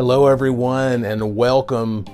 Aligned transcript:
Hello, 0.00 0.28
everyone, 0.28 1.04
and 1.04 1.36
welcome. 1.36 2.06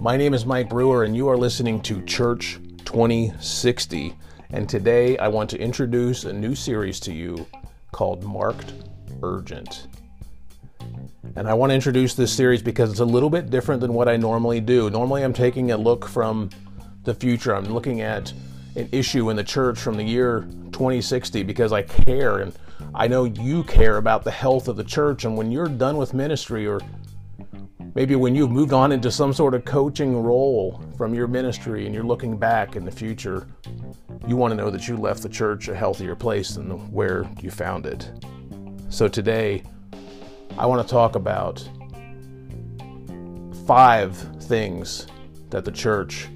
My 0.00 0.16
name 0.16 0.34
is 0.34 0.44
Mike 0.44 0.68
Brewer, 0.68 1.04
and 1.04 1.14
you 1.14 1.28
are 1.28 1.36
listening 1.36 1.80
to 1.82 2.02
Church 2.02 2.58
2060. 2.84 4.16
And 4.50 4.68
today 4.68 5.16
I 5.16 5.28
want 5.28 5.48
to 5.50 5.58
introduce 5.60 6.24
a 6.24 6.32
new 6.32 6.56
series 6.56 6.98
to 6.98 7.12
you 7.12 7.46
called 7.92 8.24
Marked 8.24 8.72
Urgent. 9.22 9.86
And 11.36 11.46
I 11.46 11.54
want 11.54 11.70
to 11.70 11.74
introduce 11.74 12.14
this 12.14 12.32
series 12.32 12.64
because 12.64 12.90
it's 12.90 12.98
a 12.98 13.04
little 13.04 13.30
bit 13.30 13.48
different 13.48 13.80
than 13.80 13.94
what 13.94 14.08
I 14.08 14.16
normally 14.16 14.60
do. 14.60 14.90
Normally, 14.90 15.22
I'm 15.22 15.32
taking 15.32 15.70
a 15.70 15.76
look 15.76 16.08
from 16.08 16.50
the 17.04 17.14
future, 17.14 17.54
I'm 17.54 17.72
looking 17.72 18.00
at 18.00 18.32
an 18.74 18.88
issue 18.90 19.30
in 19.30 19.36
the 19.36 19.44
church 19.44 19.78
from 19.78 19.96
the 19.96 20.02
year 20.02 20.48
2060 20.72 21.44
because 21.44 21.72
I 21.72 21.82
care 21.82 22.38
and 22.38 22.52
I 22.92 23.06
know 23.06 23.22
you 23.22 23.62
care 23.62 23.98
about 23.98 24.24
the 24.24 24.32
health 24.32 24.66
of 24.66 24.76
the 24.76 24.82
church. 24.82 25.24
And 25.24 25.36
when 25.36 25.52
you're 25.52 25.68
done 25.68 25.96
with 25.96 26.12
ministry, 26.12 26.66
or 26.66 26.80
maybe 27.94 28.14
when 28.14 28.34
you've 28.34 28.50
moved 28.50 28.72
on 28.72 28.92
into 28.92 29.10
some 29.10 29.32
sort 29.32 29.54
of 29.54 29.64
coaching 29.64 30.22
role 30.22 30.82
from 30.96 31.14
your 31.14 31.26
ministry 31.26 31.86
and 31.86 31.94
you're 31.94 32.04
looking 32.04 32.36
back 32.36 32.76
in 32.76 32.84
the 32.84 32.90
future, 32.90 33.46
you 34.26 34.36
want 34.36 34.52
to 34.52 34.56
know 34.56 34.70
that 34.70 34.86
you 34.86 34.96
left 34.96 35.22
the 35.22 35.28
church 35.28 35.68
a 35.68 35.74
healthier 35.74 36.14
place 36.14 36.50
than 36.50 36.70
where 36.92 37.28
you 37.40 37.50
found 37.50 37.86
it. 37.86 38.10
So 38.88 39.08
today, 39.08 39.62
I 40.58 40.66
want 40.66 40.86
to 40.86 40.90
talk 40.90 41.16
about 41.16 41.66
five 43.66 44.16
things 44.44 45.06
that 45.50 45.64
the 45.64 45.72
church 45.72 46.28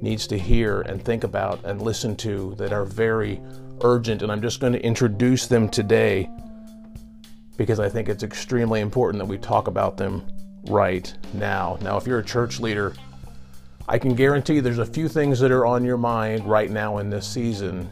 needs 0.00 0.26
to 0.26 0.38
hear 0.38 0.80
and 0.82 1.02
think 1.02 1.24
about 1.24 1.64
and 1.64 1.80
listen 1.80 2.16
to 2.16 2.54
that 2.56 2.72
are 2.72 2.84
very 2.84 3.40
urgent. 3.82 4.22
And 4.22 4.32
I'm 4.32 4.42
just 4.42 4.60
going 4.60 4.72
to 4.72 4.84
introduce 4.84 5.46
them 5.46 5.68
today 5.68 6.28
because 7.56 7.78
I 7.78 7.88
think 7.88 8.08
it's 8.08 8.22
extremely 8.22 8.80
important 8.80 9.22
that 9.22 9.26
we 9.26 9.38
talk 9.38 9.68
about 9.68 9.96
them 9.96 10.26
right 10.64 11.12
now. 11.34 11.78
Now, 11.82 11.96
if 11.96 12.06
you're 12.06 12.18
a 12.18 12.24
church 12.24 12.60
leader, 12.60 12.94
I 13.88 13.98
can 13.98 14.14
guarantee 14.14 14.60
there's 14.60 14.78
a 14.78 14.86
few 14.86 15.08
things 15.08 15.40
that 15.40 15.50
are 15.50 15.66
on 15.66 15.84
your 15.84 15.96
mind 15.96 16.46
right 16.46 16.70
now 16.70 16.98
in 16.98 17.10
this 17.10 17.26
season. 17.26 17.90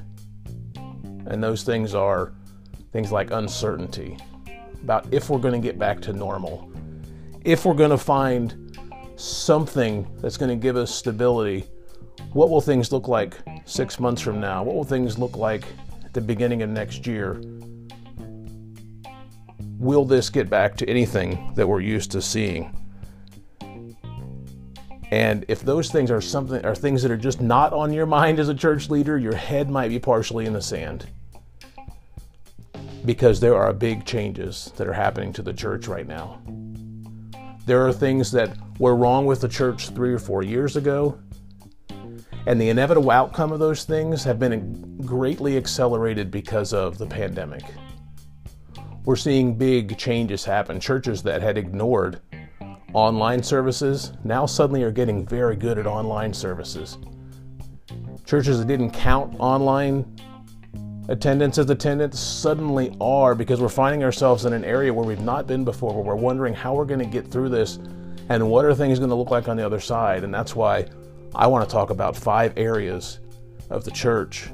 And 1.26 1.42
those 1.42 1.62
things 1.62 1.94
are 1.94 2.32
things 2.92 3.12
like 3.12 3.30
uncertainty 3.30 4.16
about 4.82 5.12
if 5.12 5.30
we're 5.30 5.38
going 5.38 5.60
to 5.60 5.66
get 5.66 5.78
back 5.78 6.00
to 6.02 6.12
normal, 6.12 6.72
if 7.44 7.64
we're 7.64 7.74
going 7.74 7.90
to 7.90 7.98
find 7.98 8.76
something 9.16 10.08
that's 10.20 10.36
going 10.36 10.48
to 10.48 10.60
give 10.60 10.76
us 10.76 10.94
stability. 10.94 11.66
What 12.32 12.50
will 12.50 12.60
things 12.60 12.92
look 12.92 13.08
like 13.08 13.36
six 13.64 14.00
months 14.00 14.22
from 14.22 14.40
now? 14.40 14.62
What 14.62 14.74
will 14.74 14.84
things 14.84 15.18
look 15.18 15.36
like 15.36 15.64
at 16.04 16.14
the 16.14 16.20
beginning 16.20 16.62
of 16.62 16.70
next 16.70 17.06
year? 17.06 17.40
Will 19.80 20.04
this 20.04 20.28
get 20.28 20.50
back 20.50 20.76
to 20.76 20.90
anything 20.90 21.54
that 21.54 21.66
we're 21.66 21.80
used 21.80 22.10
to 22.10 22.20
seeing? 22.20 22.76
And 25.10 25.46
if 25.48 25.62
those 25.62 25.90
things 25.90 26.10
are 26.10 26.20
something 26.20 26.62
are 26.66 26.74
things 26.74 27.00
that 27.00 27.10
are 27.10 27.16
just 27.16 27.40
not 27.40 27.72
on 27.72 27.90
your 27.90 28.04
mind 28.04 28.38
as 28.38 28.50
a 28.50 28.54
church 28.54 28.90
leader, 28.90 29.16
your 29.16 29.34
head 29.34 29.70
might 29.70 29.88
be 29.88 29.98
partially 29.98 30.44
in 30.44 30.52
the 30.52 30.60
sand. 30.60 31.06
Because 33.06 33.40
there 33.40 33.56
are 33.56 33.72
big 33.72 34.04
changes 34.04 34.70
that 34.76 34.86
are 34.86 34.92
happening 34.92 35.32
to 35.32 35.40
the 35.40 35.54
church 35.54 35.88
right 35.88 36.06
now. 36.06 36.42
There 37.64 37.86
are 37.86 37.92
things 37.92 38.30
that 38.32 38.54
were 38.78 38.94
wrong 38.94 39.24
with 39.24 39.40
the 39.40 39.48
church 39.48 39.88
three 39.88 40.12
or 40.12 40.18
four 40.18 40.42
years 40.42 40.76
ago, 40.76 41.18
and 42.44 42.60
the 42.60 42.68
inevitable 42.68 43.10
outcome 43.10 43.50
of 43.50 43.60
those 43.60 43.84
things 43.84 44.24
have 44.24 44.38
been 44.38 44.98
greatly 45.06 45.56
accelerated 45.56 46.30
because 46.30 46.74
of 46.74 46.98
the 46.98 47.06
pandemic. 47.06 47.64
We're 49.06 49.16
seeing 49.16 49.54
big 49.54 49.96
changes 49.96 50.44
happen. 50.44 50.78
Churches 50.78 51.22
that 51.22 51.40
had 51.40 51.56
ignored 51.56 52.20
online 52.92 53.42
services 53.42 54.12
now 54.24 54.44
suddenly 54.44 54.82
are 54.82 54.90
getting 54.90 55.26
very 55.26 55.56
good 55.56 55.78
at 55.78 55.86
online 55.86 56.34
services. 56.34 56.98
Churches 58.26 58.58
that 58.58 58.68
didn't 58.68 58.90
count 58.90 59.34
online 59.40 60.04
attendance 61.08 61.56
as 61.56 61.70
attendance 61.70 62.20
suddenly 62.20 62.94
are 63.00 63.34
because 63.34 63.58
we're 63.60 63.70
finding 63.70 64.04
ourselves 64.04 64.44
in 64.44 64.52
an 64.52 64.64
area 64.64 64.92
where 64.92 65.06
we've 65.06 65.22
not 65.22 65.46
been 65.46 65.64
before, 65.64 65.94
where 65.94 66.14
we're 66.14 66.14
wondering 66.14 66.52
how 66.52 66.74
we're 66.74 66.84
going 66.84 67.00
to 67.00 67.06
get 67.06 67.26
through 67.26 67.48
this 67.48 67.78
and 68.28 68.50
what 68.50 68.66
are 68.66 68.74
things 68.74 68.98
going 68.98 69.08
to 69.08 69.16
look 69.16 69.30
like 69.30 69.48
on 69.48 69.56
the 69.56 69.64
other 69.64 69.80
side. 69.80 70.24
And 70.24 70.32
that's 70.32 70.54
why 70.54 70.86
I 71.34 71.46
want 71.46 71.66
to 71.66 71.72
talk 71.72 71.88
about 71.88 72.14
five 72.14 72.52
areas 72.58 73.18
of 73.70 73.82
the 73.84 73.90
church 73.90 74.50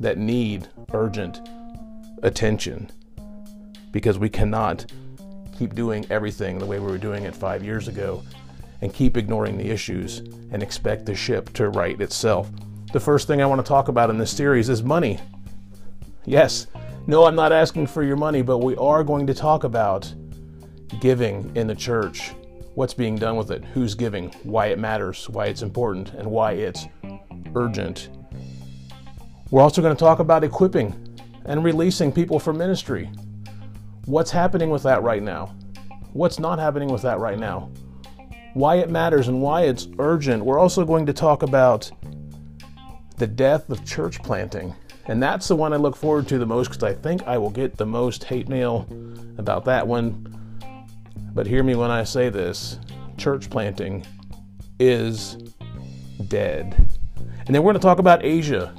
that 0.00 0.18
need 0.18 0.66
urgent 0.92 1.48
attention 2.24 2.90
because 3.94 4.18
we 4.18 4.28
cannot 4.28 4.84
keep 5.56 5.72
doing 5.72 6.04
everything 6.10 6.58
the 6.58 6.66
way 6.66 6.80
we 6.80 6.90
were 6.90 6.98
doing 6.98 7.22
it 7.22 7.34
five 7.34 7.62
years 7.62 7.86
ago 7.86 8.24
and 8.80 8.92
keep 8.92 9.16
ignoring 9.16 9.56
the 9.56 9.70
issues 9.70 10.18
and 10.50 10.64
expect 10.64 11.06
the 11.06 11.14
ship 11.14 11.52
to 11.52 11.68
right 11.68 12.00
itself. 12.00 12.50
The 12.92 12.98
first 12.98 13.28
thing 13.28 13.40
I 13.40 13.46
want 13.46 13.64
to 13.64 13.68
talk 13.68 13.86
about 13.86 14.10
in 14.10 14.18
this 14.18 14.36
series 14.36 14.68
is 14.68 14.82
money. 14.82 15.20
Yes, 16.24 16.66
no, 17.06 17.24
I'm 17.24 17.36
not 17.36 17.52
asking 17.52 17.86
for 17.86 18.02
your 18.02 18.16
money, 18.16 18.42
but 18.42 18.58
we 18.58 18.74
are 18.76 19.04
going 19.04 19.28
to 19.28 19.34
talk 19.34 19.62
about 19.62 20.12
giving 21.00 21.54
in 21.54 21.68
the 21.68 21.74
church, 21.74 22.32
what's 22.74 22.94
being 22.94 23.14
done 23.14 23.36
with 23.36 23.52
it, 23.52 23.64
who's 23.64 23.94
giving, 23.94 24.32
why 24.42 24.66
it 24.66 24.78
matters, 24.80 25.28
why 25.28 25.46
it's 25.46 25.62
important, 25.62 26.10
and 26.14 26.28
why 26.28 26.52
it's 26.52 26.86
urgent. 27.54 28.08
We're 29.52 29.62
also 29.62 29.80
going 29.82 29.94
to 29.94 30.00
talk 30.00 30.18
about 30.18 30.42
equipping 30.42 31.16
and 31.44 31.62
releasing 31.62 32.10
people 32.10 32.40
for 32.40 32.52
ministry. 32.52 33.08
What's 34.06 34.30
happening 34.30 34.68
with 34.68 34.82
that 34.82 35.02
right 35.02 35.22
now? 35.22 35.54
What's 36.12 36.38
not 36.38 36.58
happening 36.58 36.92
with 36.92 37.00
that 37.02 37.20
right 37.20 37.38
now? 37.38 37.70
Why 38.52 38.76
it 38.76 38.90
matters 38.90 39.28
and 39.28 39.40
why 39.40 39.62
it's 39.62 39.88
urgent. 39.98 40.44
We're 40.44 40.58
also 40.58 40.84
going 40.84 41.06
to 41.06 41.14
talk 41.14 41.42
about 41.42 41.90
the 43.16 43.26
death 43.26 43.70
of 43.70 43.84
church 43.86 44.22
planting. 44.22 44.74
And 45.06 45.22
that's 45.22 45.48
the 45.48 45.56
one 45.56 45.72
I 45.72 45.76
look 45.76 45.96
forward 45.96 46.28
to 46.28 46.38
the 46.38 46.44
most 46.44 46.68
because 46.68 46.82
I 46.82 46.92
think 46.92 47.22
I 47.22 47.38
will 47.38 47.50
get 47.50 47.76
the 47.78 47.86
most 47.86 48.24
hate 48.24 48.48
mail 48.48 48.86
about 49.38 49.64
that 49.64 49.86
one. 49.86 50.30
But 51.32 51.46
hear 51.46 51.62
me 51.62 51.74
when 51.74 51.90
I 51.90 52.04
say 52.04 52.28
this 52.28 52.78
church 53.16 53.48
planting 53.48 54.06
is 54.78 55.36
dead. 56.28 56.76
And 57.46 57.54
then 57.54 57.62
we're 57.62 57.72
going 57.72 57.80
to 57.80 57.86
talk 57.86 57.98
about 57.98 58.22
Asia 58.22 58.74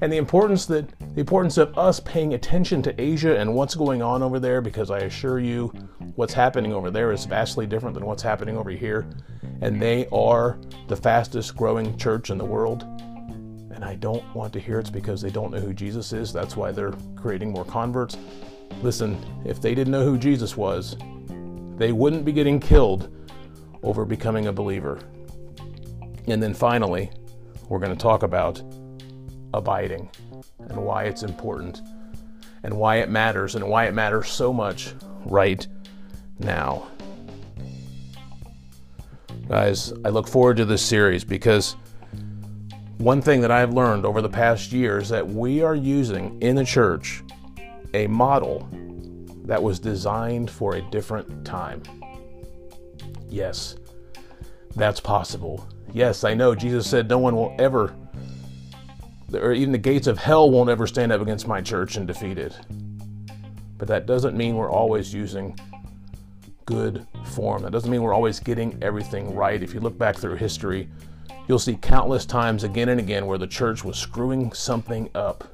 and 0.00 0.10
the 0.10 0.16
importance 0.16 0.64
that 0.66 0.88
the 1.14 1.20
importance 1.20 1.58
of 1.58 1.76
us 1.76 2.00
paying 2.00 2.32
attention 2.32 2.80
to 2.82 3.00
Asia 3.00 3.38
and 3.38 3.54
what's 3.54 3.74
going 3.74 4.00
on 4.00 4.22
over 4.22 4.40
there 4.40 4.62
because 4.62 4.90
I 4.90 5.00
assure 5.00 5.38
you 5.38 5.66
what's 6.14 6.32
happening 6.32 6.72
over 6.72 6.90
there 6.90 7.12
is 7.12 7.26
vastly 7.26 7.66
different 7.66 7.94
than 7.94 8.06
what's 8.06 8.22
happening 8.22 8.56
over 8.56 8.70
here 8.70 9.06
and 9.60 9.80
they 9.80 10.06
are 10.10 10.58
the 10.88 10.96
fastest 10.96 11.54
growing 11.54 11.98
church 11.98 12.30
in 12.30 12.38
the 12.38 12.44
world 12.44 12.84
and 13.74 13.84
I 13.84 13.96
don't 13.96 14.24
want 14.34 14.54
to 14.54 14.60
hear 14.60 14.78
it's 14.78 14.88
because 14.88 15.20
they 15.20 15.30
don't 15.30 15.50
know 15.50 15.60
who 15.60 15.74
Jesus 15.74 16.12
is. 16.12 16.32
That's 16.32 16.56
why 16.56 16.72
they're 16.72 16.94
creating 17.16 17.50
more 17.50 17.64
converts. 17.64 18.16
Listen, 18.80 19.18
if 19.44 19.60
they 19.60 19.74
didn't 19.74 19.90
know 19.90 20.04
who 20.04 20.16
Jesus 20.16 20.56
was, 20.56 20.96
they 21.76 21.92
wouldn't 21.92 22.24
be 22.24 22.32
getting 22.32 22.60
killed 22.60 23.14
over 23.82 24.04
becoming 24.04 24.46
a 24.46 24.52
believer. 24.52 24.98
And 26.26 26.42
then 26.42 26.54
finally, 26.54 27.10
we're 27.68 27.80
going 27.80 27.90
to 27.90 28.00
talk 28.00 28.22
about 28.22 28.62
abiding 29.52 30.08
and 30.68 30.76
why 30.76 31.04
it's 31.04 31.22
important 31.22 31.80
and 32.62 32.74
why 32.74 32.96
it 32.96 33.10
matters 33.10 33.54
and 33.54 33.68
why 33.68 33.86
it 33.86 33.94
matters 33.94 34.28
so 34.28 34.52
much 34.52 34.94
right 35.24 35.66
now. 36.38 36.86
Guys, 39.48 39.92
I 40.04 40.08
look 40.08 40.28
forward 40.28 40.56
to 40.58 40.64
this 40.64 40.82
series 40.82 41.24
because 41.24 41.76
one 42.98 43.20
thing 43.20 43.40
that 43.40 43.50
I've 43.50 43.74
learned 43.74 44.06
over 44.06 44.22
the 44.22 44.28
past 44.28 44.72
year 44.72 44.98
is 44.98 45.08
that 45.08 45.26
we 45.26 45.62
are 45.62 45.74
using 45.74 46.40
in 46.40 46.54
the 46.56 46.64
church 46.64 47.22
a 47.94 48.06
model 48.06 48.68
that 49.44 49.62
was 49.62 49.80
designed 49.80 50.50
for 50.50 50.76
a 50.76 50.82
different 50.90 51.44
time. 51.44 51.82
Yes, 53.28 53.76
that's 54.76 55.00
possible. 55.00 55.66
Yes, 55.92 56.24
I 56.24 56.34
know 56.34 56.54
Jesus 56.54 56.88
said 56.88 57.08
no 57.08 57.18
one 57.18 57.34
will 57.34 57.54
ever, 57.58 57.94
or 59.34 59.52
even 59.52 59.72
the 59.72 59.78
gates 59.78 60.06
of 60.06 60.18
hell 60.18 60.50
won't 60.50 60.70
ever 60.70 60.86
stand 60.86 61.12
up 61.12 61.20
against 61.20 61.46
my 61.46 61.60
church 61.60 61.96
and 61.96 62.06
defeat 62.06 62.38
it. 62.38 62.58
But 63.78 63.88
that 63.88 64.06
doesn't 64.06 64.36
mean 64.36 64.56
we're 64.56 64.70
always 64.70 65.12
using 65.12 65.58
good 66.66 67.06
form. 67.24 67.62
That 67.62 67.72
doesn't 67.72 67.90
mean 67.90 68.02
we're 68.02 68.14
always 68.14 68.38
getting 68.38 68.78
everything 68.82 69.34
right. 69.34 69.62
If 69.62 69.74
you 69.74 69.80
look 69.80 69.98
back 69.98 70.16
through 70.16 70.36
history, 70.36 70.88
You'll 71.48 71.58
see 71.58 71.74
countless 71.74 72.24
times 72.24 72.62
again 72.62 72.88
and 72.88 73.00
again 73.00 73.26
where 73.26 73.38
the 73.38 73.48
church 73.48 73.84
was 73.84 73.98
screwing 73.98 74.52
something 74.52 75.10
up. 75.14 75.44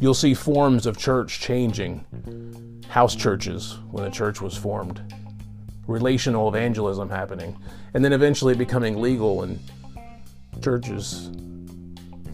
You'll 0.00 0.14
see 0.14 0.34
forms 0.34 0.86
of 0.86 0.96
church 0.96 1.40
changing, 1.40 2.82
house 2.88 3.14
churches 3.14 3.78
when 3.90 4.04
the 4.04 4.10
church 4.10 4.40
was 4.40 4.56
formed, 4.56 5.00
relational 5.86 6.48
evangelism 6.48 7.10
happening, 7.10 7.56
and 7.94 8.04
then 8.04 8.12
eventually 8.12 8.54
becoming 8.54 9.00
legal 9.00 9.42
and 9.42 9.58
churches, 10.62 11.30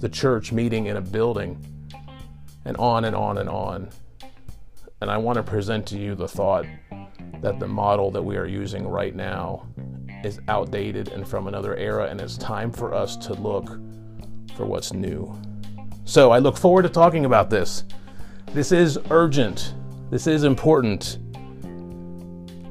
the 0.02 0.08
church 0.08 0.50
meeting 0.50 0.86
in 0.86 0.96
a 0.96 1.00
building, 1.00 1.56
and 2.64 2.76
on 2.76 3.04
and 3.04 3.14
on 3.14 3.38
and 3.38 3.48
on. 3.48 3.88
And 5.00 5.08
I 5.08 5.16
want 5.16 5.36
to 5.36 5.44
present 5.44 5.86
to 5.86 5.98
you 5.98 6.16
the 6.16 6.26
thought 6.26 6.66
that 7.40 7.60
the 7.60 7.68
model 7.68 8.10
that 8.10 8.22
we 8.22 8.36
are 8.36 8.44
using 8.44 8.88
right 8.88 9.14
now 9.14 9.64
is 10.24 10.40
outdated 10.48 11.08
and 11.10 11.26
from 11.26 11.46
another 11.46 11.76
era, 11.76 12.08
and 12.08 12.20
it's 12.20 12.36
time 12.36 12.72
for 12.72 12.92
us 12.92 13.16
to 13.18 13.34
look 13.34 13.78
for 14.56 14.66
what's 14.66 14.92
new. 14.92 15.40
So 16.04 16.32
I 16.32 16.40
look 16.40 16.56
forward 16.56 16.82
to 16.82 16.88
talking 16.88 17.24
about 17.24 17.48
this. 17.48 17.84
This 18.48 18.72
is 18.72 18.98
urgent, 19.10 19.72
this 20.10 20.26
is 20.26 20.42
important, 20.42 21.18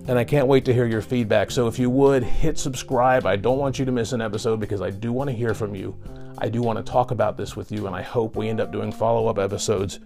and 0.07 0.17
I 0.17 0.23
can't 0.23 0.47
wait 0.47 0.65
to 0.65 0.73
hear 0.73 0.85
your 0.85 1.01
feedback. 1.01 1.51
So 1.51 1.67
if 1.67 1.77
you 1.77 1.89
would 1.89 2.23
hit 2.23 2.57
subscribe, 2.57 3.25
I 3.25 3.35
don't 3.35 3.59
want 3.59 3.79
you 3.79 3.85
to 3.85 3.91
miss 3.91 4.13
an 4.13 4.21
episode 4.21 4.59
because 4.59 4.81
I 4.81 4.89
do 4.89 5.11
want 5.11 5.29
to 5.29 5.35
hear 5.35 5.53
from 5.53 5.75
you. 5.75 5.95
I 6.37 6.49
do 6.49 6.61
want 6.61 6.83
to 6.83 6.91
talk 6.91 7.11
about 7.11 7.37
this 7.37 7.55
with 7.55 7.71
you, 7.71 7.85
and 7.87 7.95
I 7.95 8.01
hope 8.01 8.35
we 8.35 8.49
end 8.49 8.59
up 8.59 8.71
doing 8.71 8.91
follow 8.91 9.27
up 9.27 9.37
episodes 9.37 9.99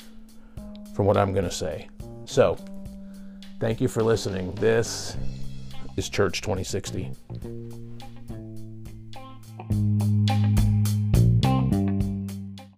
from 0.93 1.05
what 1.05 1.15
I'm 1.17 1.31
going 1.31 1.45
to 1.45 1.51
say. 1.51 1.87
So, 2.25 2.57
thank 3.59 3.79
you 3.79 3.87
for 3.87 4.03
listening. 4.03 4.53
This 4.55 5.15
is 5.95 6.09
Church 6.09 6.41
2060. 6.41 7.11